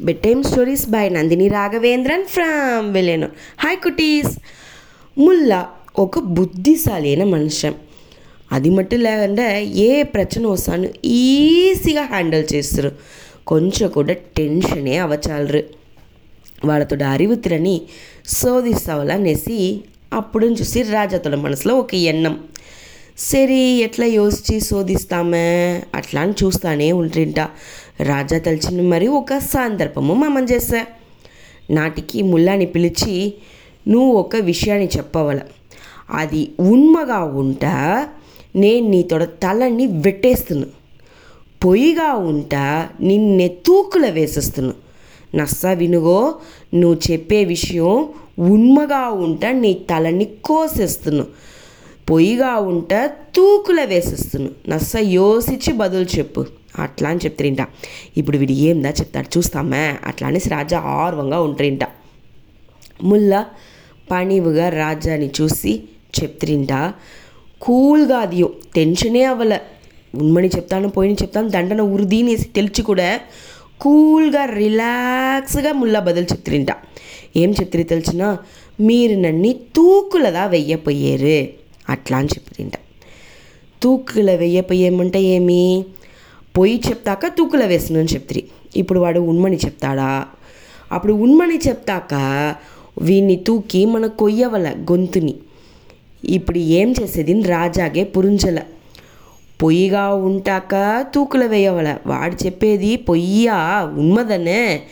Bedtime 0.18 0.44
stories 0.44 0.88
by 0.88 1.08
Nandini 1.08 1.48
Raghavendran 1.48 2.24
from 2.24 2.94
Velenur 2.94 3.30
hi 3.60 3.76
cuties 3.76 4.38
Mulla 5.18 5.66
ఒక 5.98 6.18
బుద్ధిశాలి 6.18 7.08
అయిన 7.08 7.24
మనిషి 7.24 7.72
అది 8.52 8.70
మట్టు 8.70 8.96
లేకుండా 8.96 9.58
ఏ 9.58 10.02
ప్రచన 10.02 10.46
వస్తాను 10.46 10.88
ఈజీగా 11.04 12.02
హ్యాండిల్ 12.02 12.54
చేస్తారు 12.54 12.92
కొంచెం 13.46 13.88
కూడా 13.88 14.12
టెన్షనే 14.12 14.98
అవ్వచాలరు 14.98 15.64
వాళ్ళతో 16.64 16.96
అరివితులని 17.04 17.82
శోధిస్తావాలనేసి 18.28 19.82
అప్పుడు 20.12 20.46
చూసి 20.46 20.82
రాజాతోడ 20.82 21.34
మనసులో 21.34 21.74
ఒక 21.78 21.94
ఎన్నం 21.94 22.40
సరే 23.18 23.58
ఎట్లా 23.58 24.06
యోచి 24.06 24.60
శోధిస్తామే? 24.60 25.82
అట్లా 25.94 26.20
అని 26.20 26.34
చూస్తానే 26.44 26.92
ఉంటుంట 26.92 27.40
రాజా 28.00 28.38
తలిచిన 28.38 28.88
మరి 28.88 29.08
ఒక 29.08 29.38
సందర్భము 29.38 30.14
మమం 30.14 30.44
చేశా. 30.44 30.86
నాటికి 31.70 32.22
ముల్లాని 32.22 32.66
పిలిచి 32.66 33.34
నువ్వు 33.88 34.14
ఒక 34.16 34.36
విషయాన్ని 34.36 34.88
చెప్పవల. 34.96 35.40
అది 36.10 36.48
ఉన్మగా 36.60 37.24
ఉంటా 37.24 38.06
నేను 38.56 38.88
నీతో 38.88 39.18
తలని 39.18 39.86
వెట్టేస్తున్నా 39.86 40.66
పొయ్యిగా 41.64 42.14
ఉంటా 42.14 42.88
నిన్నే 43.00 43.48
తూకుల 43.48 44.10
వేసేస్తున్నా 44.10 44.74
నస్స 45.34 45.66
వినుగో 45.66 46.34
నువ్వు 46.74 47.12
చెప్పే 47.12 47.44
విషయం 47.44 48.08
ఉన్మగా 48.38 49.08
ఉంటా 49.08 49.52
నీ 49.52 49.74
తలని 49.74 50.24
కోసేస్తున్నా 50.24 51.24
పొయ్యిగా 52.10 52.56
ఉంట 52.56 52.94
తూకుల 53.36 53.84
వేసేస్తును. 53.84 54.50
నస్స 54.68 54.96
యోసిచ్చి 54.96 55.72
బదులు 55.72 56.18
చెప్పు. 56.18 56.46
అట్లా 56.78 57.10
అని 57.10 57.18
చెప్తారింట. 57.24 57.58
ఇప్పుడు 58.16 58.38
వీడు 58.38 58.52
ఏందా 58.52 58.90
చెప్తాడు 58.90 59.38
చూస్తామే? 59.38 59.94
అట్లా 60.04 60.28
అనేసి 60.28 60.48
రాజా 60.48 60.78
ఆర్వంగా 60.78 61.40
ఉంటారింట. 61.40 61.80
ముల్ల 63.02 63.46
పనివుగా 64.10 64.68
రాజాని 64.68 65.30
చూసి 65.40 65.82
చెప్తారింట. 66.22 66.92
కూల్గా 67.60 68.18
అది 68.18 68.44
టెన్షనే 68.74 69.22
అవ్వల 69.22 69.58
ఉన్మని 70.14 70.48
చెప్తాను 70.48 70.88
పోయిన 70.88 71.12
చెప్తాను 71.12 71.48
దండన 71.48 71.80
ఉరిదీనేసి 71.80 72.44
తెలిచి 72.44 72.82
కూడా 72.82 73.20
కూల్గా 73.80 74.44
రిలాక్స్గా 74.44 75.72
ముల్లా 75.72 76.00
బదులు 76.00 76.24
చెప్తారింట. 76.24 76.68
ఏం 77.36 77.50
చెప్తారు 77.50 77.84
తెలిసిన 77.84 78.36
మీరు 78.80 79.20
నన్ను 79.20 79.52
తూకులదా 79.52 80.46
వెయ్యపోయారు? 80.46 81.65
అట్లా 81.88 82.18
అని 82.18 82.28
చెప్తిరింట 82.28 82.72
తూకుల 83.82 84.34
వెయ్యపోయేమంటే 84.34 85.22
ఏమి? 85.22 85.84
పొయ్యి 86.58 86.80
చెప్తాక 86.88 87.26
తూకుల 87.26 87.64
వేస్తున్నాను 87.64 88.08
చెప్తిరి 88.14 88.44
ఇప్పుడు 88.76 89.00
వాడు 89.00 89.20
ఉన్మని 89.20 89.56
చెప్తాడా? 89.56 90.26
అప్పుడు 90.92 91.12
ఉన్మని 91.12 91.58
చెప్తాక 91.68 92.14
వీన్ని 93.02 93.36
తూకి 93.36 93.86
మన 93.86 94.06
కొయ్యవల 94.06 94.74
గొంతుని. 94.90 95.34
ఇప్పుడు 96.24 96.58
ఏం 96.58 96.94
చేసేది? 97.02 97.42
రాజాగే 97.42 98.04
పురుంజల. 98.04 98.62
పొయ్యిగా 99.62 100.14
ఉంటాక 100.14 101.06
తూకుల 101.14 101.46
వేయవల. 101.46 101.96
వాడు 102.06 102.46
చెప్పేది 102.46 102.96
పొయ్యా 102.96 103.84
ఉన్మదనే. 103.96 104.82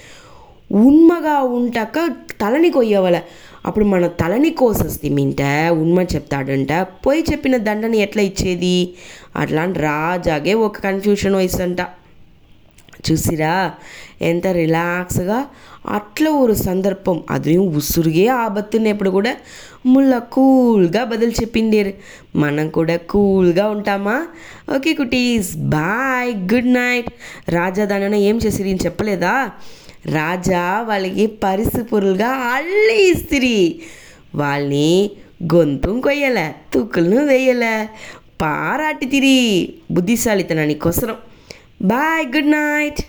ఉన్మగా 0.73 1.41
ఉంటాక 1.41 1.99
తలని 2.41 2.71
కొయ్యవల. 2.71 3.21
అప్పుడు 3.67 3.85
మన 3.85 4.07
తలని 4.07 4.51
కోసేస్తే 4.51 5.09
మింట 5.09 5.43
ఉన్మ 5.71 6.03
చెప్తాడంట 6.03 6.73
పోయి 6.73 7.25
చెప్పిన 7.33 7.57
దండని 7.57 7.99
ఎట్లా 7.99 8.23
ఇచ్చేది? 8.23 8.95
అట్లా 9.37 9.63
అని 9.63 9.73
రాజాగే 9.73 10.55
ఒక 10.55 10.81
కన్ఫ్యూషన్ 10.81 11.35
వయసంట 11.35 11.81
చూసిరా? 13.11 13.73
ఎంత 14.23 14.47
రిలాక్స్గా 14.47 15.47
అట్లా 15.89 16.31
ఒక 16.31 16.53
సందర్భం. 16.53 17.25
అది 17.31 17.57
ఉసురుగే 17.57 18.27
ఆబత్తున్నప్పుడు 18.27 19.11
కూడా 19.11 19.37
ముళ్ళ 19.87 20.19
కూల్గా 20.19 21.05
బదులు 21.05 21.31
చెప్పిండేరు 21.31 21.93
మనం 22.37 22.69
కూడా 22.69 22.97
కూల్గా 22.97 23.69
ఉంటామా? 23.69 24.27
Okay 24.77 24.93
cuties 24.95 25.57
bye 25.57 26.35
good 26.55 26.73
night. 26.73 27.11
రాజా 27.49 27.85
దానైనా 27.85 28.17
ఏం 28.17 28.37
చేసిరి 28.47 28.65
నేను 28.65 28.85
చెప్పలేదా? 28.85 29.51
రాజా 30.14 30.64
వాళ్ళకి 30.82 31.26
పరిస్థితులుగా 31.44 32.32
అల్లి 32.50 32.98
ఇస్తిరి 33.06 33.60
వాళ్ళని 34.36 34.92
గొంతు 35.54 35.92
కొయ్యలే 36.02 36.48
తుక్కులను 36.74 37.22
వేయలే 37.26 37.76
పారాటి 38.42 39.06
తిరి 39.06 39.38
బుద్ధిశాలితనానికి 39.92 40.80
కోసరం 40.80 41.18
బాయ్ 41.84 42.26
గుడ్ 42.28 42.52
నైట్ 42.52 43.02